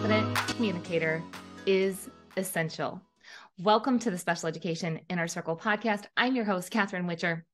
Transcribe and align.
confident 0.00 0.36
communicator 0.54 1.20
is 1.66 2.08
essential. 2.36 3.02
Welcome 3.58 3.98
to 3.98 4.12
the 4.12 4.16
Special 4.16 4.46
Education 4.46 5.00
Inner 5.08 5.26
Circle 5.26 5.56
podcast. 5.56 6.04
I'm 6.16 6.36
your 6.36 6.44
host, 6.44 6.70
Catherine 6.70 7.08
Witcher. 7.08 7.44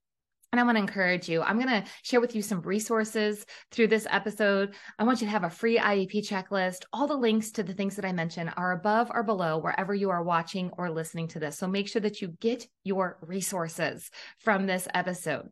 And 0.53 0.61
I 0.61 0.65
want 0.65 0.77
to 0.77 0.83
encourage 0.83 1.27
you. 1.27 1.41
I'm 1.41 1.59
going 1.59 1.71
to 1.71 1.89
share 2.03 2.21
with 2.21 2.37
you 2.37 2.43
some 2.43 2.61
resources 2.61 3.47
through 3.71 3.87
this 3.87 4.07
episode. 4.11 4.75
I 4.99 5.05
want 5.05 5.23
you 5.23 5.27
to 5.27 5.31
have 5.31 5.45
a 5.45 5.49
free 5.49 5.79
IEP 5.79 6.29
checklist. 6.29 6.85
All 6.93 7.07
the 7.07 7.17
links 7.17 7.51
to 7.53 7.63
the 7.63 7.73
things 7.73 7.97
that 7.97 8.05
I 8.05 8.13
mentioned 8.13 8.53
are 8.59 8.73
above 8.73 9.11
or 9.11 9.23
below 9.23 9.57
wherever 9.57 9.95
you 9.95 10.11
are 10.11 10.23
watching 10.23 10.71
or 10.77 10.91
listening 10.91 11.29
to 11.29 11.41
this. 11.41 11.57
So 11.57 11.67
make 11.67 11.89
sure 11.89 12.03
that 12.03 12.21
you 12.21 12.29
get 12.41 12.67
your 12.83 13.17
resources 13.23 14.11
from 14.41 14.67
this 14.67 14.87
episode. 14.93 15.49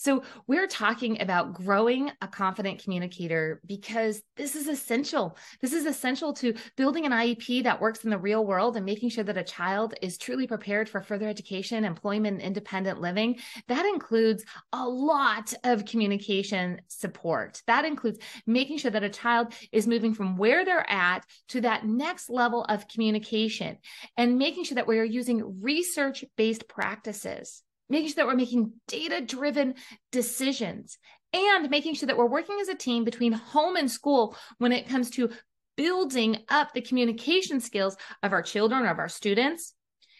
So, 0.00 0.22
we're 0.46 0.68
talking 0.68 1.20
about 1.20 1.54
growing 1.54 2.12
a 2.22 2.28
confident 2.28 2.80
communicator 2.80 3.60
because 3.66 4.22
this 4.36 4.54
is 4.54 4.68
essential. 4.68 5.36
This 5.60 5.72
is 5.72 5.86
essential 5.86 6.32
to 6.34 6.54
building 6.76 7.04
an 7.04 7.10
IEP 7.10 7.64
that 7.64 7.80
works 7.80 8.04
in 8.04 8.10
the 8.10 8.16
real 8.16 8.46
world 8.46 8.76
and 8.76 8.86
making 8.86 9.08
sure 9.08 9.24
that 9.24 9.36
a 9.36 9.42
child 9.42 9.94
is 10.00 10.16
truly 10.16 10.46
prepared 10.46 10.88
for 10.88 11.02
further 11.02 11.28
education, 11.28 11.84
employment, 11.84 12.36
and 12.36 12.46
independent 12.46 13.00
living. 13.00 13.40
That 13.66 13.84
includes 13.86 14.44
a 14.72 14.88
lot 14.88 15.52
of 15.64 15.84
communication 15.84 16.80
support. 16.86 17.60
That 17.66 17.84
includes 17.84 18.20
making 18.46 18.78
sure 18.78 18.92
that 18.92 19.02
a 19.02 19.10
child 19.10 19.52
is 19.72 19.88
moving 19.88 20.14
from 20.14 20.36
where 20.36 20.64
they're 20.64 20.88
at 20.88 21.26
to 21.48 21.60
that 21.62 21.86
next 21.86 22.30
level 22.30 22.62
of 22.62 22.86
communication 22.86 23.78
and 24.16 24.38
making 24.38 24.62
sure 24.62 24.76
that 24.76 24.86
we 24.86 25.00
are 25.00 25.04
using 25.04 25.60
research 25.60 26.24
based 26.36 26.68
practices 26.68 27.64
making 27.88 28.08
sure 28.08 28.16
that 28.16 28.26
we're 28.26 28.34
making 28.34 28.72
data 28.86 29.20
driven 29.20 29.74
decisions 30.12 30.98
and 31.32 31.70
making 31.70 31.94
sure 31.94 32.06
that 32.06 32.16
we're 32.16 32.26
working 32.26 32.58
as 32.60 32.68
a 32.68 32.74
team 32.74 33.04
between 33.04 33.32
home 33.32 33.76
and 33.76 33.90
school 33.90 34.36
when 34.58 34.72
it 34.72 34.88
comes 34.88 35.10
to 35.10 35.30
building 35.76 36.38
up 36.48 36.72
the 36.72 36.80
communication 36.80 37.60
skills 37.60 37.96
of 38.22 38.32
our 38.32 38.42
children, 38.42 38.86
of 38.86 38.98
our 38.98 39.08
students, 39.08 39.74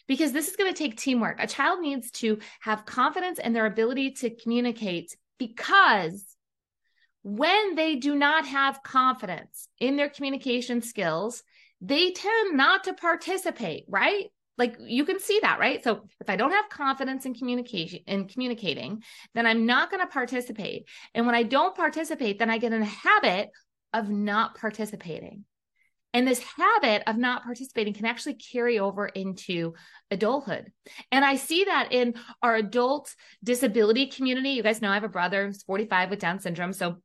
because 0.06 0.32
this 0.32 0.48
is 0.48 0.56
going 0.56 0.72
to 0.72 0.78
take 0.78 0.96
teamwork. 0.96 1.42
A 1.42 1.46
child 1.46 1.80
needs 1.80 2.10
to 2.12 2.38
have 2.60 2.86
confidence 2.86 3.38
in 3.38 3.52
their 3.52 3.66
ability 3.66 4.12
to 4.12 4.30
communicate 4.30 5.16
because 5.38 6.24
when 7.22 7.74
they 7.74 7.96
do 7.96 8.14
not 8.14 8.46
have 8.46 8.82
confidence 8.82 9.68
in 9.80 9.96
their 9.96 10.08
communication 10.08 10.80
skills, 10.80 11.42
they 11.80 12.12
tend 12.12 12.56
not 12.56 12.84
to 12.84 12.94
participate, 12.94 13.84
right? 13.88 14.30
Like 14.58 14.76
you 14.80 15.04
can 15.04 15.18
see 15.20 15.38
that 15.40 15.58
right 15.58 15.82
so 15.82 16.02
if 16.20 16.28
i 16.28 16.36
don't 16.36 16.50
have 16.50 16.68
confidence 16.68 17.24
in 17.24 17.34
communication 17.34 18.00
in 18.06 18.28
communicating 18.28 19.02
then 19.34 19.46
i'm 19.46 19.64
not 19.64 19.90
going 19.90 20.00
to 20.00 20.12
participate 20.12 20.88
and 21.14 21.24
when 21.24 21.34
i 21.34 21.42
don't 21.42 21.76
participate 21.76 22.38
then 22.38 22.50
i 22.50 22.58
get 22.58 22.72
in 22.72 22.82
a 22.82 22.84
habit 22.84 23.50
of 23.94 24.10
not 24.10 24.56
participating 24.56 25.44
and 26.14 26.26
this 26.26 26.42
habit 26.42 27.02
of 27.06 27.16
not 27.16 27.44
participating 27.44 27.92
can 27.92 28.06
actually 28.06 28.34
carry 28.34 28.78
over 28.78 29.06
into 29.06 29.74
adulthood. 30.10 30.72
And 31.12 31.24
I 31.24 31.36
see 31.36 31.64
that 31.64 31.92
in 31.92 32.14
our 32.42 32.56
adult 32.56 33.14
disability 33.44 34.06
community. 34.06 34.50
You 34.50 34.62
guys 34.62 34.80
know 34.80 34.90
I 34.90 34.94
have 34.94 35.04
a 35.04 35.08
brother 35.08 35.46
who's 35.46 35.62
45 35.64 36.10
with 36.10 36.18
Down 36.18 36.40
syndrome. 36.40 36.72
So 36.72 36.96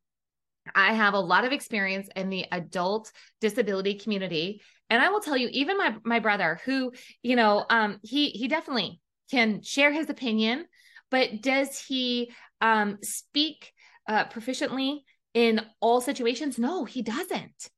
I 0.75 0.93
have 0.93 1.13
a 1.13 1.19
lot 1.19 1.45
of 1.45 1.51
experience 1.51 2.07
in 2.15 2.29
the 2.29 2.45
adult 2.51 3.11
disability 3.41 3.95
community. 3.95 4.61
And 4.89 5.01
i 5.01 5.09
will 5.09 5.21
tell 5.21 5.37
you 5.37 5.49
even 5.51 5.77
my 5.77 5.95
my 6.03 6.19
brother 6.19 6.59
who 6.65 6.91
you 7.21 7.35
know 7.35 7.65
um 7.69 7.99
he 8.03 8.29
he 8.29 8.47
definitely 8.47 8.99
can 9.31 9.61
share 9.63 9.91
his 9.91 10.09
opinion 10.09 10.65
but 11.09 11.41
does 11.41 11.79
he 11.79 12.31
um 12.61 12.97
speak 13.01 13.71
uh 14.07 14.25
proficiently 14.25 14.99
in 15.33 15.61
all 15.79 15.99
situations? 15.99 16.59
No 16.59 16.85
he 16.85 17.01
doesn't. 17.01 17.69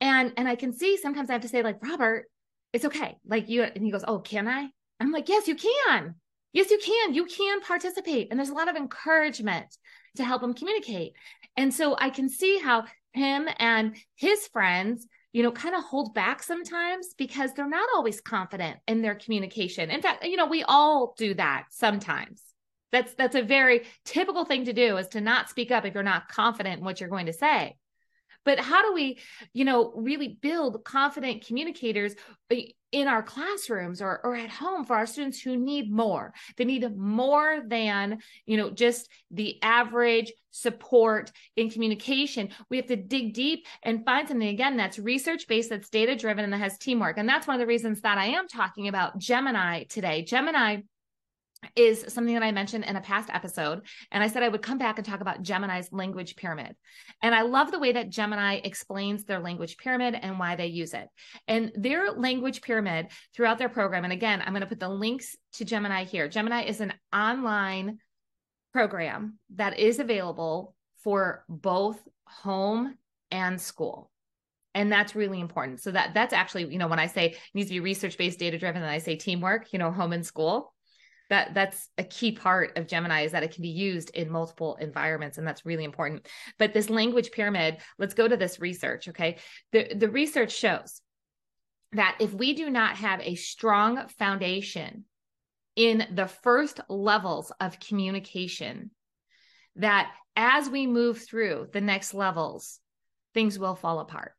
And 0.00 0.32
and 0.36 0.48
i 0.48 0.56
can 0.56 0.72
see 0.72 0.96
sometimes 0.96 1.28
i 1.30 1.34
have 1.34 1.42
to 1.42 1.48
say 1.48 1.62
like 1.62 1.82
robert 1.82 2.26
it's 2.72 2.86
okay. 2.86 3.18
Like 3.26 3.50
you 3.50 3.62
and 3.64 3.84
he 3.84 3.90
goes 3.90 4.04
oh 4.06 4.20
can 4.20 4.48
i? 4.48 4.68
I'm 4.98 5.12
like 5.12 5.28
yes 5.28 5.46
you 5.46 5.56
can. 5.56 6.14
Yes 6.52 6.70
you 6.70 6.78
can. 6.78 7.14
You 7.14 7.24
can 7.26 7.60
participate. 7.60 8.28
And 8.30 8.38
there's 8.38 8.50
a 8.50 8.54
lot 8.54 8.68
of 8.68 8.76
encouragement 8.76 9.66
to 10.16 10.24
help 10.24 10.42
him 10.42 10.54
communicate 10.54 11.12
and 11.56 11.72
so 11.72 11.96
i 11.98 12.10
can 12.10 12.28
see 12.28 12.58
how 12.58 12.84
him 13.12 13.48
and 13.58 13.96
his 14.16 14.48
friends 14.48 15.06
you 15.32 15.42
know, 15.42 15.50
kind 15.50 15.74
of 15.74 15.82
hold 15.82 16.14
back 16.14 16.42
sometimes 16.42 17.14
because 17.16 17.52
they're 17.54 17.68
not 17.68 17.88
always 17.94 18.20
confident 18.20 18.78
in 18.86 19.00
their 19.00 19.14
communication. 19.14 19.90
In 19.90 20.02
fact, 20.02 20.24
you 20.24 20.36
know, 20.36 20.46
we 20.46 20.62
all 20.62 21.14
do 21.16 21.34
that 21.34 21.66
sometimes. 21.70 22.42
That's 22.92 23.14
that's 23.14 23.34
a 23.34 23.42
very 23.42 23.84
typical 24.04 24.44
thing 24.44 24.66
to 24.66 24.74
do 24.74 24.98
is 24.98 25.08
to 25.08 25.22
not 25.22 25.48
speak 25.48 25.70
up 25.70 25.86
if 25.86 25.94
you're 25.94 26.02
not 26.02 26.28
confident 26.28 26.78
in 26.78 26.84
what 26.84 27.00
you're 27.00 27.08
going 27.08 27.26
to 27.26 27.32
say. 27.32 27.76
But 28.44 28.58
how 28.58 28.82
do 28.82 28.94
we, 28.94 29.18
you 29.52 29.64
know, 29.64 29.92
really 29.94 30.38
build 30.40 30.84
confident 30.84 31.46
communicators 31.46 32.14
uh, 32.50 32.56
in 32.92 33.08
our 33.08 33.22
classrooms 33.22 34.02
or, 34.02 34.20
or 34.22 34.36
at 34.36 34.50
home 34.50 34.84
for 34.84 34.94
our 34.94 35.06
students 35.06 35.40
who 35.40 35.56
need 35.56 35.90
more. 35.90 36.32
They 36.56 36.66
need 36.66 36.86
more 36.94 37.62
than, 37.66 38.18
you 38.44 38.58
know, 38.58 38.70
just 38.70 39.08
the 39.30 39.60
average 39.62 40.30
support 40.50 41.32
in 41.56 41.70
communication. 41.70 42.50
We 42.68 42.76
have 42.76 42.86
to 42.86 42.96
dig 42.96 43.32
deep 43.32 43.66
and 43.82 44.04
find 44.04 44.28
something 44.28 44.46
again 44.46 44.76
that's 44.76 44.98
research 44.98 45.48
based, 45.48 45.70
that's 45.70 45.88
data 45.88 46.14
driven, 46.14 46.44
and 46.44 46.52
that 46.52 46.58
has 46.58 46.76
teamwork. 46.76 47.16
And 47.16 47.26
that's 47.26 47.46
one 47.46 47.56
of 47.56 47.60
the 47.60 47.66
reasons 47.66 48.02
that 48.02 48.18
I 48.18 48.26
am 48.26 48.46
talking 48.46 48.88
about 48.88 49.18
Gemiini 49.18 49.88
today. 49.88 50.26
Gemiini 50.28 50.84
is 51.76 52.04
something 52.08 52.34
that 52.34 52.42
I 52.42 52.52
mentioned 52.52 52.84
in 52.84 52.96
a 52.96 53.00
past 53.00 53.30
episode. 53.32 53.82
And 54.10 54.22
I 54.22 54.28
said 54.28 54.42
I 54.42 54.48
would 54.48 54.62
come 54.62 54.78
back 54.78 54.98
and 54.98 55.06
talk 55.06 55.20
about 55.20 55.42
Gemiini's 55.42 55.92
language 55.92 56.36
pyramid. 56.36 56.74
And 57.22 57.34
I 57.34 57.42
love 57.42 57.70
the 57.70 57.78
way 57.78 57.92
that 57.92 58.10
Gemiini 58.10 58.64
explains 58.64 59.24
their 59.24 59.40
language 59.40 59.76
pyramid 59.76 60.14
and 60.20 60.38
why 60.38 60.56
they 60.56 60.66
use 60.66 60.94
it. 60.94 61.08
And 61.46 61.72
their 61.74 62.12
language 62.12 62.62
pyramid 62.62 63.08
throughout 63.34 63.58
their 63.58 63.68
program, 63.68 64.04
and 64.04 64.12
again, 64.12 64.42
I'm 64.42 64.52
going 64.52 64.62
to 64.62 64.66
put 64.66 64.80
the 64.80 64.88
links 64.88 65.36
to 65.54 65.64
Gemiini 65.64 66.06
here. 66.06 66.28
Gemiini 66.28 66.66
is 66.66 66.80
an 66.80 66.92
online 67.12 67.98
program 68.72 69.38
that 69.54 69.78
is 69.78 69.98
available 69.98 70.74
for 71.02 71.44
both 71.48 72.00
home 72.26 72.96
and 73.30 73.60
school 73.60 74.10
and 74.74 74.90
that's 74.90 75.14
really 75.14 75.40
important 75.40 75.80
so 75.80 75.90
that 75.90 76.14
that's 76.14 76.32
actually 76.32 76.70
you 76.72 76.78
know 76.78 76.86
when 76.86 76.98
i 76.98 77.06
say 77.06 77.36
needs 77.54 77.68
to 77.68 77.74
be 77.74 77.80
research 77.80 78.16
based 78.16 78.38
data 78.38 78.58
driven 78.58 78.82
and 78.82 78.90
i 78.90 78.98
say 78.98 79.16
teamwork 79.16 79.72
you 79.72 79.78
know 79.78 79.90
home 79.90 80.12
and 80.12 80.24
school 80.24 80.71
that 81.32 81.54
that's 81.54 81.88
a 81.96 82.04
key 82.04 82.32
part 82.32 82.76
of 82.76 82.86
gemiini 82.86 83.24
is 83.24 83.32
that 83.32 83.42
it 83.42 83.54
can 83.54 83.62
be 83.62 83.68
used 83.68 84.10
in 84.10 84.30
multiple 84.30 84.76
environments 84.78 85.38
and 85.38 85.46
that's 85.46 85.64
really 85.64 85.84
important. 85.84 86.28
But 86.58 86.74
this 86.74 86.90
language 86.90 87.32
pyramid 87.32 87.78
let's 87.98 88.12
go 88.12 88.28
to 88.28 88.36
this 88.36 88.60
research 88.60 89.08
okay? 89.08 89.38
The 89.72 89.94
the 89.94 90.10
research 90.10 90.52
shows 90.52 91.00
that 91.92 92.18
if 92.20 92.34
we 92.34 92.52
do 92.52 92.68
not 92.68 92.96
have 92.96 93.20
a 93.22 93.34
strong 93.34 94.08
foundation 94.18 95.04
in 95.74 96.06
the 96.14 96.26
first 96.26 96.80
levels 96.90 97.50
of 97.60 97.80
communication 97.80 98.90
that 99.76 100.12
as 100.36 100.68
we 100.68 100.86
move 100.86 101.22
through 101.22 101.68
the 101.72 101.80
next 101.80 102.12
levels 102.12 102.78
things 103.32 103.58
will 103.58 103.74
fall 103.74 104.00
apart 104.00 104.34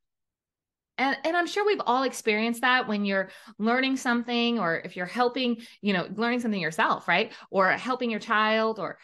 and, 1.04 1.18
and 1.26 1.38
i'm 1.38 1.48
sure 1.48 1.66
we've 1.66 1.82
all 1.86 2.04
experienced 2.04 2.62
that 2.62 2.88
when 2.88 3.06
you're 3.06 3.30
learning 3.58 3.98
something 3.98 4.60
or 4.60 4.78
if 4.78 4.96
you're 4.96 5.06
helping 5.06 5.62
you 5.82 5.94
know 5.94 6.08
learning 6.16 6.40
something 6.40 6.62
yourself 6.62 7.08
right? 7.08 7.34
Or 7.52 7.72
helping 7.72 8.10
your 8.10 8.20
child 8.20 8.80
or 8.80 8.98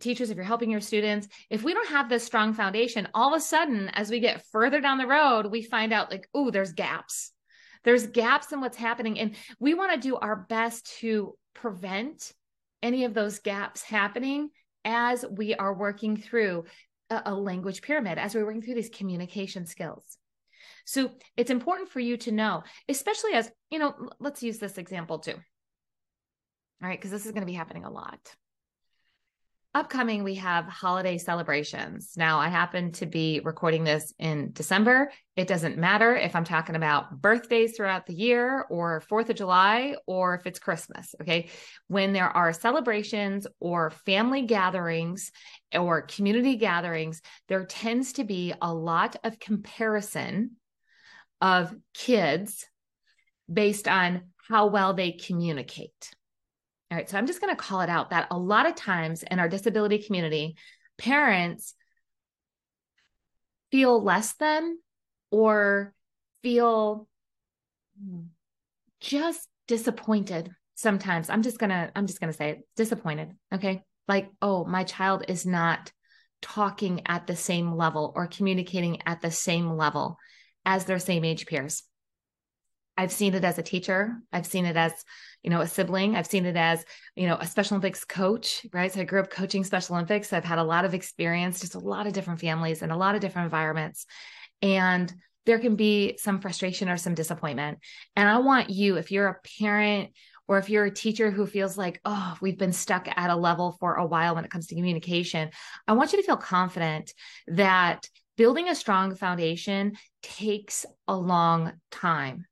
teachers 0.00 0.30
if 0.30 0.36
you're 0.36 0.44
helping 0.44 0.70
your 0.70 0.80
students. 0.80 1.28
If 1.50 1.62
we 1.62 1.74
don't 1.74 1.88
have 1.88 2.08
this 2.08 2.24
strong 2.24 2.54
foundation 2.54 3.08
all 3.14 3.34
of 3.34 3.38
a 3.38 3.44
sudden 3.44 3.88
as 3.90 4.10
we 4.10 4.20
get 4.20 4.46
further 4.46 4.80
down 4.80 4.98
the 4.98 5.06
road 5.06 5.46
we 5.46 5.62
find 5.62 5.92
out 5.92 6.10
like 6.10 6.28
oh 6.34 6.50
there's 6.50 6.72
gaps. 6.72 7.32
There's 7.84 8.06
gaps 8.06 8.52
in 8.52 8.60
what's 8.60 8.76
happening. 8.76 9.18
And 9.18 9.34
we 9.58 9.74
want 9.74 9.92
to 9.92 10.08
do 10.08 10.16
our 10.16 10.36
best 10.36 10.98
to 11.00 11.36
prevent 11.52 12.32
any 12.80 13.04
of 13.04 13.14
those 13.14 13.40
gaps 13.40 13.82
happening 13.82 14.50
as 14.84 15.24
we 15.28 15.54
are 15.54 15.74
working 15.74 16.16
through 16.16 16.64
a, 17.10 17.22
a 17.26 17.34
language 17.34 17.82
pyramid 17.82 18.18
as 18.18 18.34
we're 18.34 18.44
working 18.44 18.62
through 18.62 18.74
these 18.74 18.88
communication 18.88 19.66
skills 19.66 20.18
so 20.84 21.10
it's 21.36 21.50
important 21.50 21.88
for 21.88 22.00
you 22.00 22.16
to 22.18 22.32
know, 22.32 22.62
especially 22.88 23.32
as, 23.32 23.50
you 23.70 23.78
know, 23.78 23.94
let's 24.20 24.42
use 24.42 24.58
this 24.58 24.78
example 24.78 25.18
too. 25.18 25.34
All 26.82 26.88
right, 26.88 26.98
because 26.98 27.10
this 27.10 27.26
is 27.26 27.32
going 27.32 27.42
to 27.42 27.46
be 27.46 27.52
happening 27.52 27.84
a 27.84 27.90
lot. 27.90 28.34
Upcoming, 29.74 30.22
we 30.22 30.34
have 30.34 30.66
holiday 30.66 31.16
celebrations. 31.16 32.12
Now, 32.14 32.38
I 32.38 32.48
happen 32.48 32.92
to 32.92 33.06
be 33.06 33.40
recording 33.42 33.84
this 33.84 34.12
in 34.18 34.50
December. 34.52 35.10
It 35.34 35.48
doesn't 35.48 35.78
matter 35.78 36.14
if 36.14 36.36
I'm 36.36 36.44
talking 36.44 36.76
about 36.76 37.22
birthdays 37.22 37.74
throughout 37.74 38.04
the 38.04 38.12
year 38.12 38.66
or 38.68 39.02
4th 39.10 39.30
of 39.30 39.36
July 39.36 39.94
or 40.06 40.34
if 40.34 40.46
it's 40.46 40.58
Christmas. 40.58 41.14
Okay. 41.22 41.48
When 41.88 42.12
there 42.12 42.28
are 42.28 42.52
celebrations 42.52 43.46
or 43.60 43.88
family 44.04 44.42
gatherings 44.42 45.32
or 45.72 46.02
community 46.02 46.56
gatherings, 46.56 47.22
there 47.48 47.64
tends 47.64 48.12
to 48.14 48.24
be 48.24 48.52
a 48.60 48.74
lot 48.74 49.16
of 49.24 49.40
comparison 49.40 50.56
of 51.40 51.74
kids 51.94 52.66
based 53.50 53.88
on 53.88 54.24
how 54.50 54.66
well 54.66 54.92
they 54.92 55.12
communicate. 55.12 56.14
All 56.92 56.98
right, 56.98 57.08
so 57.08 57.16
I'm 57.16 57.26
just 57.26 57.40
going 57.40 57.56
to 57.56 57.60
call 57.60 57.80
it 57.80 57.88
out 57.88 58.10
that 58.10 58.26
a 58.30 58.38
lot 58.38 58.68
of 58.68 58.74
times 58.74 59.22
in 59.22 59.38
our 59.38 59.48
disability 59.48 59.96
community, 59.96 60.56
parents 60.98 61.74
feel 63.70 64.04
less 64.04 64.34
than 64.34 64.76
or 65.30 65.94
feel 66.42 67.08
just 69.00 69.48
disappointed 69.66 70.54
sometimes. 70.74 71.30
I'm 71.30 71.40
just 71.40 71.58
going 71.58 71.70
to 71.70 71.90
I'm 71.96 72.06
just 72.06 72.20
going 72.20 72.30
to 72.30 72.36
say 72.36 72.50
it, 72.50 72.68
disappointed, 72.76 73.30
okay? 73.54 73.84
Like, 74.06 74.28
oh, 74.42 74.66
my 74.66 74.84
child 74.84 75.24
is 75.28 75.46
not 75.46 75.90
talking 76.42 77.00
at 77.06 77.26
the 77.26 77.36
same 77.36 77.74
level 77.74 78.12
or 78.14 78.26
communicating 78.26 79.00
at 79.06 79.22
the 79.22 79.30
same 79.30 79.78
level 79.78 80.18
as 80.66 80.84
their 80.84 80.98
same 80.98 81.24
age 81.24 81.46
peers. 81.46 81.84
I've 82.96 83.12
seen 83.12 83.34
it 83.34 83.44
as 83.44 83.58
a 83.58 83.62
teacher. 83.62 84.16
I've 84.32 84.46
seen 84.46 84.66
it 84.66 84.76
as, 84.76 84.92
you 85.42 85.50
know, 85.50 85.60
a 85.60 85.66
sibling. 85.66 86.14
I've 86.14 86.26
seen 86.26 86.44
it 86.44 86.56
as, 86.56 86.84
you 87.16 87.26
know, 87.26 87.36
a 87.36 87.46
Special 87.46 87.76
Olympics 87.76 88.04
coach, 88.04 88.66
right? 88.72 88.92
So 88.92 89.00
I 89.00 89.04
grew 89.04 89.20
up 89.20 89.30
coaching 89.30 89.64
Special 89.64 89.96
Olympics. 89.96 90.32
I've 90.32 90.44
had 90.44 90.58
a 90.58 90.64
lot 90.64 90.84
of 90.84 90.94
experience, 90.94 91.60
just 91.60 91.74
a 91.74 91.80
lot 91.80 92.06
of 92.06 92.12
different 92.12 92.40
families 92.40 92.82
and 92.82 92.92
a 92.92 92.96
lot 92.96 93.14
of 93.14 93.20
different 93.20 93.46
environments. 93.46 94.06
And 94.60 95.12
there 95.46 95.58
can 95.58 95.74
be 95.74 96.18
some 96.18 96.40
frustration 96.40 96.88
or 96.88 96.96
some 96.96 97.14
disappointment. 97.14 97.78
And 98.14 98.28
I 98.28 98.38
want 98.38 98.70
you, 98.70 98.96
if 98.96 99.10
you're 99.10 99.28
a 99.28 99.40
parent 99.58 100.10
or 100.46 100.58
if 100.58 100.68
you're 100.68 100.84
a 100.84 100.90
teacher 100.90 101.30
who 101.30 101.46
feels 101.46 101.78
like, 101.78 102.00
oh, 102.04 102.36
we've 102.40 102.58
been 102.58 102.72
stuck 102.72 103.08
at 103.08 103.30
a 103.30 103.36
level 103.36 103.76
for 103.80 103.94
a 103.94 104.06
while 104.06 104.34
when 104.34 104.44
it 104.44 104.50
comes 104.50 104.66
to 104.66 104.74
communication, 104.74 105.50
I 105.88 105.94
want 105.94 106.12
you 106.12 106.18
to 106.18 106.26
feel 106.26 106.36
confident 106.36 107.12
that 107.48 108.08
building 108.36 108.68
a 108.68 108.74
strong 108.74 109.14
foundation 109.14 109.96
takes 110.22 110.84
a 111.08 111.16
long 111.16 111.72
time 111.90 112.44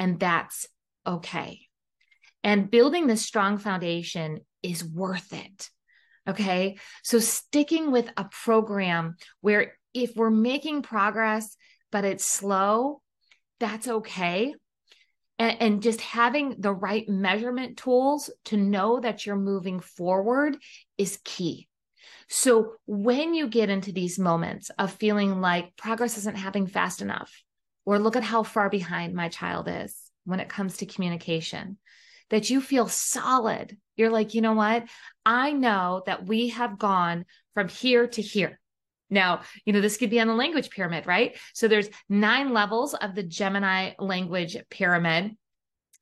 and 0.00 0.18
that's 0.18 0.66
okay. 1.06 1.60
And 2.42 2.70
building 2.70 3.06
this 3.06 3.22
strong 3.22 3.58
foundation 3.58 4.40
is 4.62 4.82
worth 4.82 5.32
it. 5.32 5.68
Okay. 6.26 6.78
So 7.04 7.18
sticking 7.18 7.92
with 7.92 8.10
a 8.16 8.24
program 8.24 9.16
where 9.42 9.74
if 9.92 10.16
we're 10.16 10.30
making 10.30 10.82
progress, 10.82 11.56
but 11.92 12.04
it's 12.04 12.24
slow, 12.24 13.02
that's 13.58 13.88
okay. 13.88 14.54
And, 15.38 15.56
and, 15.60 15.82
just 15.82 16.02
having 16.02 16.56
the 16.58 16.72
right 16.72 17.08
measurement 17.08 17.78
tools 17.78 18.30
to 18.46 18.58
know 18.58 19.00
that 19.00 19.24
you're 19.24 19.36
moving 19.36 19.80
forward 19.80 20.58
is 20.98 21.18
key. 21.24 21.66
So 22.28 22.74
when 22.86 23.32
you 23.32 23.48
get 23.48 23.70
into 23.70 23.90
these 23.90 24.18
moments 24.18 24.70
of 24.78 24.92
feeling 24.92 25.40
like 25.40 25.76
progress 25.76 26.18
isn't 26.18 26.36
happening 26.36 26.66
fast 26.66 27.00
enough, 27.00 27.32
or 27.84 27.98
look 27.98 28.16
at 28.16 28.22
how 28.22 28.42
far 28.42 28.68
behind 28.68 29.14
my 29.14 29.28
child 29.28 29.68
is 29.68 29.96
when 30.24 30.40
it 30.40 30.48
comes 30.48 30.76
to 30.78 30.86
communication, 30.86 31.78
that 32.30 32.50
you 32.50 32.60
feel 32.60 32.88
solid. 32.88 33.76
You're 33.96 34.10
like, 34.10 34.34
you 34.34 34.40
know 34.40 34.54
what? 34.54 34.84
I 35.26 35.52
know 35.52 36.02
that 36.06 36.26
we 36.26 36.48
have 36.48 36.78
gone 36.78 37.24
from 37.54 37.68
here 37.68 38.06
to 38.06 38.22
here. 38.22 38.60
Now, 39.10 39.40
you 39.64 39.72
know, 39.72 39.80
this 39.80 39.96
could 39.96 40.10
be 40.10 40.20
on 40.20 40.28
the 40.28 40.34
language 40.34 40.70
pyramid, 40.70 41.06
right? 41.06 41.36
So 41.52 41.66
there's 41.66 41.88
nine 42.08 42.52
levels 42.52 42.94
of 42.94 43.14
the 43.14 43.24
Gemiini 43.24 43.94
language 43.98 44.56
pyramid. 44.70 45.36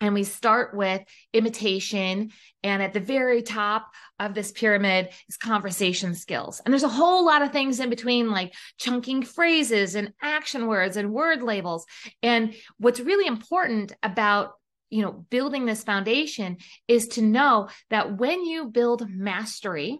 And 0.00 0.14
we 0.14 0.24
start 0.24 0.76
with 0.76 1.02
imitation. 1.32 2.30
And 2.62 2.82
at 2.82 2.92
the 2.92 3.00
very 3.00 3.42
top 3.42 3.88
of 4.20 4.34
this 4.34 4.52
pyramid 4.52 5.08
is 5.28 5.36
conversation 5.36 6.14
skills. 6.14 6.60
And 6.64 6.72
there's 6.72 6.82
a 6.82 6.88
whole 6.88 7.24
lot 7.24 7.42
of 7.42 7.52
things 7.52 7.80
in 7.80 7.90
between, 7.90 8.30
like 8.30 8.54
chunking 8.78 9.22
phrases 9.22 9.94
and 9.94 10.12
action 10.22 10.66
words 10.66 10.96
and 10.96 11.12
word 11.12 11.42
labels. 11.42 11.84
And 12.22 12.54
what's 12.78 13.00
really 13.00 13.26
important 13.26 13.92
about 14.02 14.52
you 14.90 15.02
know 15.02 15.12
building 15.30 15.66
this 15.66 15.84
foundation 15.84 16.56
is 16.86 17.08
to 17.08 17.22
know 17.22 17.68
that 17.90 18.16
when 18.16 18.44
you 18.44 18.68
build 18.68 19.08
mastery 19.08 19.98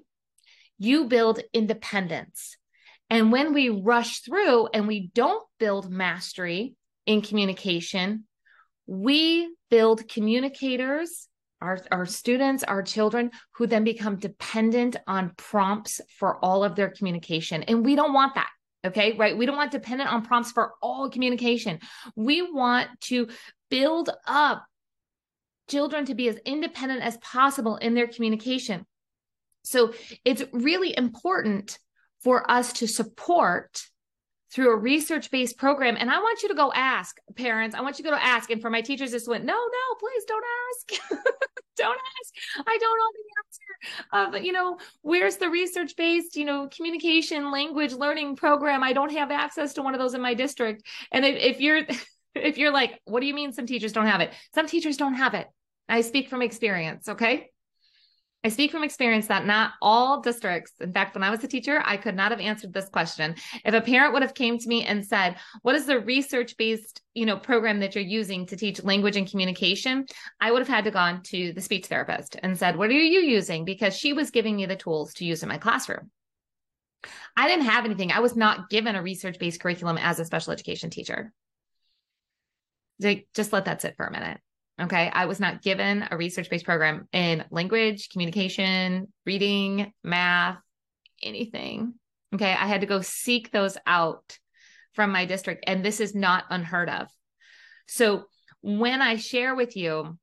you 0.79 1.05
build 1.05 1.41
independence 1.53 2.57
and 3.11 3.33
when 3.33 3.53
we 3.53 3.69
rush 3.69 4.21
through 4.21 4.69
and 4.69 4.87
we 4.87 5.11
don't 5.15 5.47
build 5.59 5.91
mastery 5.91 6.75
in 7.07 7.21
communication 7.21 8.25
we 8.87 9.55
build 9.71 10.09
communicators 10.09 11.29
our, 11.61 11.81
our 11.91 12.07
students, 12.07 12.63
our 12.63 12.83
children, 12.83 13.31
who 13.57 13.67
then 13.67 13.85
become 13.85 14.17
dependent 14.17 14.97
on 15.07 15.33
prompts 15.37 16.01
for 16.19 16.43
all 16.45 16.63
of 16.65 16.77
their 16.77 16.89
communication. 16.89 17.63
And 17.65 17.85
we 17.85 17.97
don't 17.97 18.13
want 18.13 18.35
that. 18.37 18.49
Okay. 18.87 19.17
Right. 19.17 19.37
We 19.37 19.45
don't 19.45 19.57
want 19.57 19.73
dependent 19.73 20.13
on 20.13 20.25
prompts 20.25 20.53
for 20.53 20.75
all 20.81 21.11
communication. 21.11 21.81
We 22.15 22.43
want 22.43 22.89
to 23.03 23.29
build 23.71 24.11
up 24.27 24.65
children 25.69 26.05
to 26.07 26.15
be 26.15 26.29
as 26.29 26.37
independent 26.47 27.03
as 27.03 27.17
possible 27.19 27.77
in 27.77 27.95
their 27.95 28.07
communication. 28.07 28.87
So 29.65 29.93
it's 30.25 30.45
really 30.53 30.97
important 30.97 31.79
for 32.23 32.49
us 32.51 32.73
to 32.75 32.87
support 32.87 33.83
through 34.53 34.73
a 34.73 34.77
research 34.77 35.31
based 35.31 35.59
program. 35.59 35.97
And 35.99 36.11
I 36.11 36.19
want 36.19 36.43
you 36.43 36.49
to 36.49 36.55
go 36.55 36.73
ask 36.75 37.17
parents, 37.37 37.77
I 37.77 37.81
want 37.81 37.99
you 37.99 38.05
to 38.05 38.11
go 38.11 38.17
ask. 38.17 38.51
And 38.51 38.61
for 38.61 38.71
my 38.71 38.81
teachers, 38.81 39.11
this 39.11 39.29
went, 39.29 39.45
no, 39.45 39.55
no, 39.55 39.95
please 39.99 40.25
don't 40.25 40.45
ask. 40.71 41.03
don't 41.77 41.99
ask. 41.99 42.67
I 42.67 42.79
don't 42.79 42.99
know 42.99 43.11
the 43.15 44.31
answer. 44.31 44.39
Uh, 44.41 44.45
you 44.45 44.53
know, 44.53 44.79
where's 45.03 45.37
the 45.37 45.49
research 45.49 45.97
based, 45.97 46.37
you 46.37 46.45
know, 46.45 46.69
communication 46.75 47.51
language 47.51 47.93
learning 47.93 48.37
program? 48.37 48.83
I 48.83 48.93
don't 48.93 49.13
have 49.13 49.31
access 49.31 49.75
to 49.75 49.83
one 49.83 49.95
of 49.95 50.01
those 50.01 50.15
in 50.15 50.21
my 50.21 50.35
district. 50.35 50.83
And 51.13 51.25
if, 51.25 51.37
if 51.37 51.61
you're, 51.61 51.83
if 52.35 52.59
you're 52.59 52.73
like, 52.73 53.01
what 53.05 53.21
do 53.21 53.27
you 53.27 53.35
mean 53.35 53.53
some 53.53 53.67
teachers 53.67 53.93
don't 53.93 54.07
have 54.07 54.21
it? 54.21 54.33
Some 54.55 54.67
teachers 54.67 54.97
don't 54.97 55.15
have 55.15 55.35
it. 55.35 55.47
I 55.89 56.03
speak 56.03 56.29
from 56.29 56.43
experience. 56.43 57.09
Okay. 57.09 57.51
I 58.45 58.51
speak 58.51 58.71
from 58.71 58.85
experience 58.85 59.27
that 59.27 59.47
not 59.47 59.73
all 59.83 60.21
districts, 60.21 60.73
in 60.81 60.93
fact, 60.93 61.17
when 61.17 61.25
I 61.25 61.31
was 61.31 61.43
a 61.43 61.49
teacher, 61.49 61.83
I 61.85 61.97
could 61.97 62.15
not 62.15 62.31
have 62.31 62.41
answered 62.41 62.73
this 62.73 62.89
question. 62.89 63.35
If 63.65 63.75
a 63.75 63.81
parent 63.81 64.13
would 64.13 64.23
have 64.23 64.35
came 64.35 64.59
to 64.59 64.69
me 64.69 64.85
and 64.85 65.05
said, 65.05 65.37
"What 65.63 65.75
is 65.75 65.87
the 65.87 65.99
research-based, 65.99 67.03
you 67.15 67.27
know, 67.27 67.37
program 67.37 67.81
that 67.81 67.97
you're 67.97 68.05
using 68.05 68.47
to 68.47 68.57
teach 68.57 68.83
language 68.85 69.17
and 69.17 69.29
communication?" 69.29 70.07
I 70.41 70.53
would 70.53 70.61
have 70.61 70.69
had 70.69 70.85
to 70.85 70.93
gone 70.93 71.23
to 71.25 71.53
the 71.53 71.61
speech 71.61 71.87
therapist 71.87 72.37
and 72.41 72.57
said, 72.57 72.77
"What 72.77 72.91
are 72.91 72.93
you 72.93 73.21
using?" 73.21 73.65
because 73.65 73.97
she 73.97 74.13
was 74.13 74.31
giving 74.31 74.55
me 74.55 74.67
the 74.67 74.77
tools 74.77 75.15
to 75.15 75.25
use 75.25 75.43
in 75.43 75.49
my 75.49 75.59
classroom. 75.59 76.13
I 77.37 77.49
didn't 77.49 77.67
have 77.67 77.85
anything. 77.85 78.13
I 78.13 78.21
was 78.21 78.37
not 78.37 78.71
given 78.71 78.95
a 78.95 79.03
research-based 79.03 79.61
curriculum 79.61 79.99
as 79.99 80.21
a 80.21 80.25
special 80.25 80.53
education 80.53 80.91
teacher. 80.91 81.33
Just 83.35 83.53
let 83.53 83.65
that 83.65 83.83
sit 83.83 83.97
for 83.97 84.07
a 84.07 84.13
minute. 84.13 84.41
Okay. 84.81 85.11
I 85.13 85.27
was 85.27 85.41
not 85.41 85.63
given 85.63 86.07
a 86.11 86.17
research 86.17 86.51
based 86.51 86.65
program 86.65 87.09
in 87.13 87.45
language, 87.51 88.11
communication, 88.11 89.13
reading, 89.27 89.93
math, 90.05 90.59
anything. 91.23 91.95
Okay. 92.35 92.53
I 92.53 92.67
had 92.67 92.83
to 92.83 92.87
go 92.87 93.01
seek 93.01 93.51
those 93.51 93.77
out 93.87 94.39
from 94.95 95.11
my 95.11 95.25
district. 95.25 95.65
And 95.67 95.85
this 95.85 96.01
is 96.01 96.15
not 96.15 96.45
unheard 96.51 96.89
of. 96.89 97.09
So 97.87 98.25
when 98.61 99.01
I 99.01 99.17
share 99.17 99.55
with 99.55 99.77
you 99.77 100.19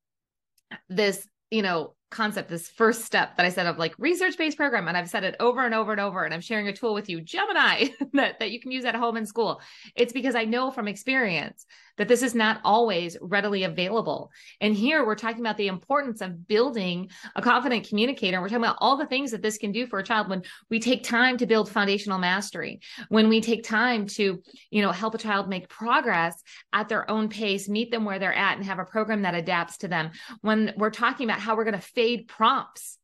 this, 0.90 1.28
you 1.50 1.62
know, 1.62 1.96
concept, 2.12 2.50
this 2.50 2.70
first 2.70 3.04
step 3.04 3.36
that 3.36 3.46
I 3.46 3.50
said 3.50 3.68
of 3.68 3.78
like 3.78 3.94
research 3.98 4.38
based 4.38 4.58
program, 4.58 4.88
and 4.88 4.96
I've 4.96 5.10
said 5.10 5.24
it 5.24 5.36
over 5.40 5.66
and 5.66 5.74
over 5.74 5.92
and 5.92 6.02
over, 6.02 6.24
and 6.24 6.34
I'm 6.34 6.42
sharing 6.42 6.68
a 6.68 6.74
tool 6.74 6.94
with 6.94 7.10
you, 7.10 7.20
Gemiini, 7.20 7.92
that, 8.14 8.40
that 8.40 8.52
you 8.52 8.60
can 8.60 8.72
use 8.72 8.86
at 8.86 8.96
home 8.96 9.18
in 9.18 9.26
school. 9.26 9.62
It's 9.96 10.14
because 10.14 10.36
I 10.36 10.46
know 10.46 10.72
from 10.72 10.88
experience 10.88 11.66
that 11.98 12.08
this 12.08 12.22
is 12.22 12.36
not 12.36 12.60
always 12.64 13.18
readily 13.22 13.64
available. 13.64 14.32
And 14.62 14.76
here 14.76 15.06
we're 15.06 15.16
talking 15.16 15.42
about 15.42 15.58
the 15.58 15.68
importance 15.68 16.22
of 16.22 16.48
building 16.48 17.10
a 17.36 17.42
confident 17.42 17.88
communicator. 17.88 18.42
We're 18.42 18.50
talking 18.50 18.64
about 18.64 18.78
all 18.80 18.98
the 18.98 19.06
things 19.06 19.32
that 19.32 19.42
this 19.42 19.58
can 19.58 19.72
do 19.72 19.88
for 19.88 20.00
a 20.00 20.04
child 20.04 20.30
when 20.30 20.44
we 20.70 20.80
take 20.80 21.04
time 21.04 21.38
to 21.38 21.46
build 21.46 21.70
foundational 21.70 22.18
mastery, 22.18 22.82
when 23.10 23.30
we 23.30 23.42
take 23.42 23.64
time 23.64 24.08
to, 24.08 24.42
you 24.70 24.82
know, 24.82 24.92
help 24.92 25.16
a 25.16 25.20
child 25.20 25.50
make 25.50 25.70
progress 25.70 26.42
at 26.74 26.90
their 26.90 27.10
own 27.10 27.30
pace, 27.30 27.70
meet 27.70 27.92
them 27.92 28.06
where 28.06 28.20
they're 28.20 28.34
at, 28.34 28.58
and 28.58 28.66
have 28.66 28.80
a 28.80 28.86
program 28.86 29.24
that 29.24 29.36
adapts 29.36 29.78
to 29.78 29.88
them. 29.88 30.12
When 30.42 30.74
we're 30.78 30.90
talking 30.90 31.30
about 31.30 31.40
how 31.40 31.56
we're 31.56 31.64
going 31.64 31.76
to 31.76 31.82
fade 31.82 32.28
prompts 32.28 32.98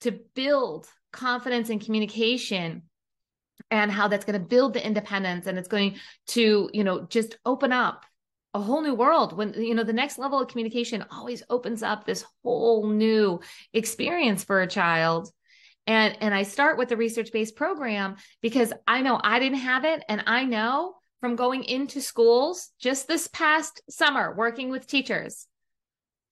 to 0.00 0.12
build 0.34 0.86
confidence 1.12 1.70
and 1.70 1.80
communication 1.80 2.82
and 3.70 3.90
how 3.90 4.08
that's 4.08 4.24
going 4.24 4.38
to 4.38 4.46
build 4.46 4.74
the 4.74 4.84
independence 4.84 5.46
and 5.46 5.58
it's 5.58 5.68
going 5.68 5.96
to 6.26 6.68
you 6.72 6.84
know 6.84 7.06
just 7.06 7.36
open 7.44 7.72
up 7.72 8.04
a 8.54 8.60
whole 8.60 8.82
new 8.82 8.94
world 8.94 9.36
when 9.36 9.54
you 9.54 9.74
know 9.74 9.84
the 9.84 9.92
next 9.92 10.18
level 10.18 10.40
of 10.40 10.48
communication 10.48 11.04
always 11.10 11.42
opens 11.48 11.82
up 11.82 12.04
this 12.04 12.24
whole 12.42 12.86
new 12.88 13.40
experience 13.72 14.44
for 14.44 14.62
a 14.62 14.66
child. 14.66 15.30
And 15.86 16.16
and 16.20 16.34
i 16.34 16.44
start 16.44 16.78
with 16.78 16.88
the 16.88 16.96
research 16.96 17.32
based 17.32 17.56
program 17.56 18.16
because 18.40 18.72
i 18.86 19.02
know 19.02 19.20
i 19.22 19.38
didn't 19.38 19.58
have 19.58 19.84
it. 19.84 20.04
And 20.08 20.22
i 20.26 20.44
know 20.44 20.94
from 21.20 21.36
going 21.36 21.64
into 21.64 22.00
schools 22.00 22.70
just 22.80 23.08
this 23.08 23.28
past 23.28 23.80
summer 23.88 24.34
working 24.36 24.70
with 24.70 24.86
teachers 24.86 25.46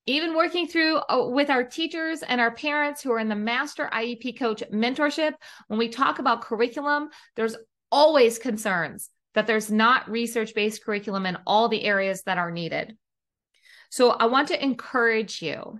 even 0.06 0.34
working 0.34 0.66
through 0.66 0.96
uh, 0.96 1.28
with 1.28 1.50
our 1.50 1.62
teachers 1.62 2.22
and 2.22 2.40
our 2.40 2.50
parents 2.50 3.00
who 3.00 3.12
are 3.12 3.18
in 3.18 3.28
the 3.28 3.34
master 3.36 3.88
iep 3.92 4.38
coach 4.38 4.62
mentorship 4.72 5.34
when 5.68 5.78
we 5.78 5.88
talk 5.88 6.18
about 6.18 6.42
curriculum 6.42 7.08
there's 7.36 7.56
always 7.92 8.38
concerns 8.38 9.10
that 9.34 9.46
there's 9.46 9.70
not 9.70 10.10
research 10.10 10.54
based 10.54 10.84
curriculum 10.84 11.26
in 11.26 11.38
all 11.46 11.68
the 11.68 11.84
areas 11.84 12.22
that 12.22 12.38
are 12.38 12.50
needed. 12.50 12.96
So 13.90 14.10
I 14.10 14.26
want 14.26 14.48
to 14.48 14.62
encourage 14.62 15.42
you 15.42 15.78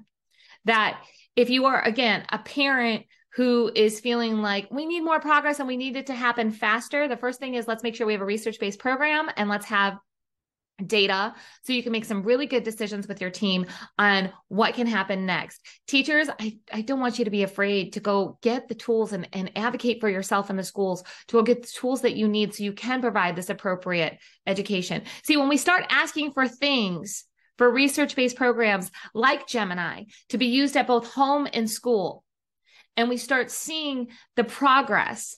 that 0.65 1.01
if 1.37 1.51
you 1.51 1.67
are, 1.67 1.81
again, 1.83 2.25
a 2.31 2.39
parent 2.39 3.07
who 3.35 3.71
is 3.75 4.01
feeling 4.01 4.43
like 4.43 4.69
we 4.71 4.87
need 4.87 5.03
more 5.03 5.21
progress 5.21 5.61
and 5.61 5.69
we 5.69 5.77
need 5.77 5.97
it 5.97 6.07
to 6.07 6.15
happen 6.15 6.51
faster, 6.51 7.07
the 7.07 7.17
first 7.17 7.39
thing 7.39 7.55
is 7.55 7.69
let's 7.69 7.83
make 7.83 7.95
sure 7.95 8.07
we 8.07 8.13
have 8.13 8.23
a 8.23 8.27
research 8.27 8.59
based 8.59 8.81
program 8.81 9.29
and 9.37 9.49
let's 9.49 9.67
have 9.67 9.99
data 10.87 11.35
so 11.63 11.73
you 11.73 11.83
can 11.83 11.93
make 11.93 12.05
some 12.05 12.23
really 12.23 12.47
good 12.47 12.63
decisions 12.63 13.07
with 13.09 13.21
your 13.21 13.31
team 13.31 13.67
on 13.99 14.33
what 14.49 14.75
can 14.75 14.87
happen 14.87 15.27
next. 15.27 15.61
Teachers 15.87 16.29
i, 16.39 16.59
I 16.73 16.83
don't 16.83 17.01
want 17.01 17.19
you 17.19 17.25
to 17.25 17.31
be 17.31 17.43
afraid 17.43 17.95
to 17.95 18.01
go 18.01 18.39
get 18.43 18.69
the 18.69 18.75
tools 18.75 19.13
and, 19.13 19.29
and 19.33 19.51
advocate 19.57 20.01
for 20.01 20.09
yourself 20.09 20.51
in 20.51 20.57
the 20.57 20.65
schools 20.65 21.03
to 21.29 21.37
go 21.37 21.43
get 21.43 21.63
the 21.63 21.69
tools 21.69 22.03
that 22.03 22.17
you 22.17 22.29
need 22.29 22.55
so 22.55 22.65
you 22.65 22.73
can 22.73 23.01
provide 23.01 23.37
this 23.37 23.51
appropriate 23.51 24.19
education. 24.47 25.03
See 25.25 25.37
when 25.37 25.49
we 25.49 25.57
start 25.57 25.85
asking 25.91 26.33
for 26.33 26.47
things 26.47 27.25
for 27.61 27.71
research-based 27.71 28.37
programs 28.37 28.91
like 29.13 29.47
gemiini 29.47 30.07
to 30.31 30.39
be 30.39 30.47
used 30.47 30.77
at 30.79 30.87
both 30.87 31.13
home 31.13 31.47
and 31.53 31.69
school 31.69 32.25
and 32.97 33.09
we 33.11 33.19
start 33.19 33.51
seeing 33.51 34.09
the 34.35 34.45
progress 34.45 35.37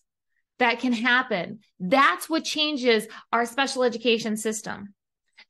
that 0.61 0.79
can 0.79 0.93
happen 0.93 1.59
that's 1.81 2.31
what 2.31 2.45
changes 2.45 3.09
our 3.33 3.45
special 3.45 3.83
education 3.83 4.37
system 4.37 4.95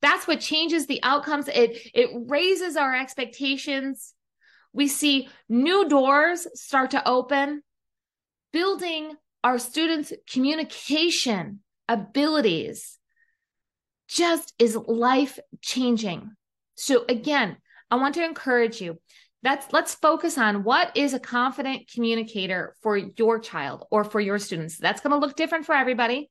that's 0.02 0.26
what 0.26 0.40
changes 0.40 0.86
the 0.86 1.00
outcomes. 1.02 1.48
It 1.48 1.78
it 1.94 2.10
raises 2.26 2.76
our 2.76 2.94
expectations. 2.94 4.14
We 4.72 4.88
see 4.88 5.28
new 5.48 5.88
doors 5.88 6.46
start 6.54 6.90
to 6.90 7.08
open, 7.08 7.62
building 8.52 9.14
our 9.44 9.58
students' 9.58 10.12
communication 10.30 11.60
abilities 11.88 12.98
just 14.08 14.52
is 14.58 14.76
life 14.76 15.38
changing. 15.60 16.32
So 16.74 17.04
again, 17.08 17.56
I 17.90 17.96
want 17.96 18.14
to 18.16 18.24
encourage 18.24 18.80
you. 18.80 18.98
That's 19.42 19.72
let's 19.72 19.94
focus 19.94 20.38
on 20.38 20.64
what 20.64 20.96
is 20.96 21.14
a 21.14 21.18
confident 21.18 21.90
communicator 21.92 22.76
for 22.82 22.96
your 22.96 23.38
child 23.40 23.86
or 23.90 24.04
for 24.04 24.20
your 24.20 24.38
students. 24.38 24.78
That's 24.78 25.00
going 25.00 25.12
to 25.12 25.18
look 25.18 25.36
different 25.36 25.66
for 25.66 25.74
everybody. 25.74 26.30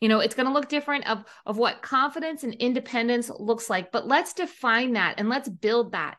You 0.00 0.08
know, 0.08 0.20
it's 0.20 0.34
going 0.34 0.46
to 0.46 0.52
look 0.52 0.68
different 0.68 1.08
of, 1.08 1.24
of 1.46 1.56
what 1.56 1.82
confidence 1.82 2.42
and 2.42 2.54
independence 2.54 3.30
looks 3.38 3.70
like, 3.70 3.90
but 3.92 4.06
let's 4.06 4.34
define 4.34 4.94
that 4.94 5.14
and 5.18 5.28
let's 5.28 5.48
build 5.48 5.92
that. 5.92 6.16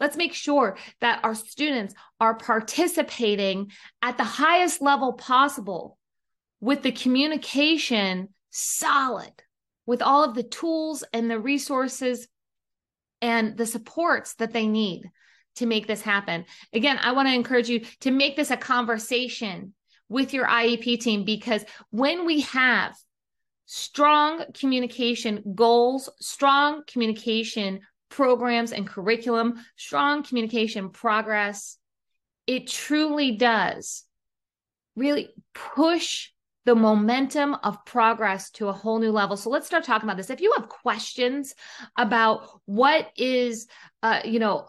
Let's 0.00 0.16
make 0.16 0.34
sure 0.34 0.76
that 1.00 1.20
our 1.24 1.34
students 1.34 1.94
are 2.20 2.34
participating 2.34 3.70
at 4.02 4.18
the 4.18 4.24
highest 4.24 4.82
level 4.82 5.12
possible 5.12 5.98
with 6.60 6.82
the 6.82 6.92
communication 6.92 8.28
solid, 8.50 9.32
with 9.86 10.02
all 10.02 10.24
of 10.24 10.34
the 10.34 10.42
tools 10.42 11.04
and 11.12 11.30
the 11.30 11.38
resources 11.38 12.26
and 13.20 13.56
the 13.56 13.66
supports 13.66 14.34
that 14.34 14.52
they 14.52 14.66
need 14.66 15.10
to 15.56 15.66
make 15.66 15.86
this 15.86 16.02
happen. 16.02 16.44
Again, 16.72 16.98
I 17.00 17.12
want 17.12 17.28
to 17.28 17.34
encourage 17.34 17.68
you 17.68 17.80
to 18.00 18.10
make 18.10 18.36
this 18.36 18.50
a 18.50 18.56
conversation 18.56 19.74
with 20.14 20.32
your 20.32 20.46
IEP 20.46 21.00
team 21.00 21.24
because 21.24 21.64
when 21.90 22.24
we 22.24 22.40
have 22.40 22.96
strong 23.66 24.44
communication 24.54 25.42
goals, 25.54 26.08
strong 26.20 26.82
communication 26.86 27.80
programs 28.14 28.72
and 28.72 28.86
curriculum, 28.86 29.54
strong 29.76 30.22
communication 30.22 30.90
progress. 30.90 31.78
It 32.46 32.68
truly 32.68 33.32
does 33.32 34.04
really 34.94 35.30
push 35.54 36.28
the 36.64 36.74
momentum 36.74 37.54
of 37.62 37.84
progress 37.84 38.50
to 38.52 38.68
a 38.68 38.72
whole 38.72 38.98
new 38.98 39.10
level. 39.10 39.36
So 39.36 39.50
let's 39.50 39.66
start 39.66 39.84
talking 39.84 40.08
about 40.08 40.16
this. 40.16 40.30
If 40.30 40.40
you 40.40 40.52
have 40.56 40.68
questions 40.68 41.54
about 41.98 42.48
what 42.66 43.10
is, 43.16 43.66
uh, 44.02 44.20
you 44.24 44.38
know, 44.38 44.68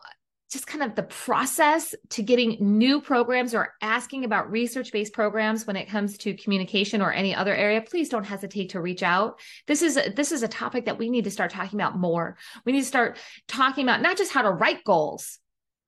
just 0.52 0.68
kind 0.68 0.84
of 0.84 0.96
the 0.96 1.04
process 1.04 1.96
to 2.10 2.22
getting 2.22 2.58
new 2.60 3.02
programs 3.02 3.56
or 3.56 3.74
asking 3.82 4.26
about 4.26 4.52
research 4.52 4.92
based 4.92 5.14
programs 5.14 5.66
when 5.66 5.76
it 5.76 5.90
comes 5.90 6.18
to 6.20 6.36
communication 6.36 7.02
or 7.02 7.12
any 7.12 7.34
other 7.34 7.54
area 7.54 7.82
please 7.82 8.10
don't 8.10 8.24
hesitate 8.24 8.70
to 8.70 8.82
reach 8.82 9.04
out. 9.04 9.40
This 9.68 9.82
is 9.82 9.98
a, 9.98 10.12
this 10.16 10.32
is 10.32 10.44
a 10.44 10.48
topic 10.48 10.86
that 10.86 10.98
we 10.98 11.10
need 11.10 11.24
to 11.24 11.32
start 11.32 11.52
talking 11.52 11.80
about 11.80 11.98
more. 11.98 12.38
We 12.66 12.72
need 12.72 12.82
to 12.82 12.86
start 12.86 13.18
talking 13.48 13.86
about 13.86 14.02
not 14.02 14.18
just 14.18 14.32
how 14.32 14.44
to 14.44 14.52
write 14.52 14.84
goals 14.84 15.40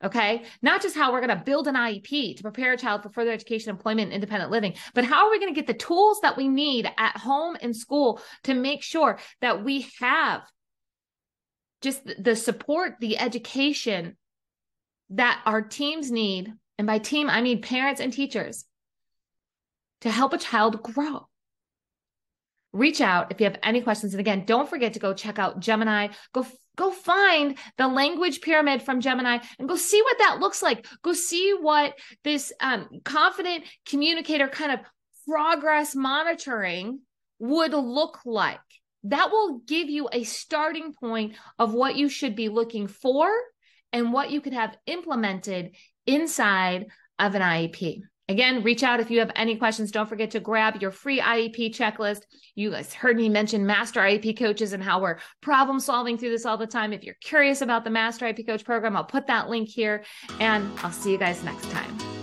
okay? 0.03 0.43
Not 0.61 0.81
just 0.83 0.95
how 0.95 1.11
we're 1.11 1.25
going 1.25 1.35
to 1.35 1.43
build 1.43 1.67
an 1.67 1.75
iep 1.75 2.37
to 2.37 2.43
prepare 2.43 2.73
a 2.73 2.77
child 2.77 3.01
for 3.01 3.09
further 3.09 3.31
education 3.31 3.71
employment 3.71 4.11
independent 4.11 4.51
living 4.51 4.75
but 4.93 5.05
how 5.05 5.25
are 5.25 5.31
we 5.31 5.39
going 5.39 5.53
to 5.53 5.59
get 5.59 5.67
the 5.67 5.73
tools 5.73 6.19
that 6.21 6.37
we 6.37 6.47
need 6.47 6.87
at 6.97 7.17
home 7.17 7.57
and 7.61 7.75
school 7.75 8.21
to 8.43 8.53
make 8.53 8.83
sure 8.83 9.19
that 9.41 9.63
we 9.63 9.87
have 9.99 10.43
just 11.81 12.01
the 12.19 12.35
support 12.35 12.93
the 12.99 13.17
education 13.17 14.15
that 15.11 15.41
our 15.45 15.61
teams 15.61 16.11
need, 16.11 16.53
and 16.77 16.87
by 16.87 16.99
team, 16.99 17.29
I 17.29 17.41
mean 17.41 17.61
parents 17.61 18.01
and 18.01 18.11
teachers, 18.11 18.65
to 20.01 20.11
help 20.11 20.33
a 20.33 20.37
child 20.37 20.83
grow. 20.83 21.27
Reach 22.73 23.01
out 23.01 23.31
if 23.31 23.39
you 23.39 23.45
have 23.45 23.59
any 23.63 23.81
questions. 23.81 24.13
And 24.13 24.19
again, 24.19 24.43
don't 24.45 24.69
forget 24.69 24.93
to 24.93 24.99
go 24.99 25.13
check 25.13 25.39
out 25.39 25.59
Gemiini. 25.59 26.13
Go 26.33 26.45
go 26.75 26.91
find 26.91 27.57
the 27.77 27.87
language 27.87 28.41
pyramid 28.41 28.83
from 28.83 29.01
Gemiini 29.01 29.43
and 29.57 29.67
go 29.67 29.75
see 29.75 30.01
what 30.01 30.19
that 30.19 30.39
looks 30.39 30.61
like. 30.61 30.85
Go 31.01 31.13
see 31.13 31.55
what 31.59 31.95
this 32.23 32.53
um, 32.59 32.87
confident 33.03 33.63
communicator 33.87 34.47
kind 34.47 34.73
of 34.73 34.79
progress 35.27 35.95
monitoring 35.95 36.99
would 37.39 37.73
look 37.73 38.19
like. 38.25 38.59
That 39.05 39.31
will 39.31 39.59
give 39.65 39.89
you 39.89 40.09
a 40.11 40.23
starting 40.23 40.93
point 40.93 41.35
of 41.57 41.73
what 41.73 41.95
you 41.95 42.09
should 42.09 42.35
be 42.35 42.49
looking 42.49 42.87
for 42.87 43.31
and 43.93 44.13
what 44.13 44.31
you 44.31 44.41
could 44.41 44.53
have 44.53 44.77
implemented 44.85 45.75
inside 46.05 46.87
of 47.19 47.35
an 47.35 47.41
IEP. 47.41 48.01
Again, 48.29 48.61
reach 48.61 48.83
out 48.83 48.99
if 48.99 49.09
you 49.09 49.19
have 49.19 49.31
any 49.35 49.55
questions. 49.55 49.89
Don't 49.89 50.09
forget 50.09 50.31
to 50.31 50.41
grab 50.41 50.81
your 50.81 50.91
free 50.91 51.21
IEP 51.21 51.73
checklist. 51.73 52.23
You 52.55 52.71
guys 52.71 52.93
heard 52.93 53.15
me 53.15 53.29
mention 53.29 53.65
Master 53.65 54.01
IEP 54.01 54.37
coaches 54.37 54.73
and 54.73 54.83
how 54.83 55.01
we're 55.01 55.19
problem 55.41 55.79
solving 55.79 56.17
through 56.17 56.31
this 56.31 56.45
all 56.45 56.57
the 56.57 56.67
time. 56.67 56.91
If 56.91 57.03
you're 57.03 57.15
curious 57.21 57.61
about 57.61 57.85
the 57.85 57.89
Master 57.89 58.25
IEP 58.25 58.45
Coach 58.45 58.65
program, 58.65 58.97
I'll 58.97 59.05
put 59.05 59.27
that 59.27 59.49
link 59.49 59.69
here 59.69 60.03
and 60.41 60.69
I'll 60.79 60.91
see 60.91 61.11
you 61.11 61.17
guys 61.17 61.41
next 61.43 61.71
time. 61.71 62.16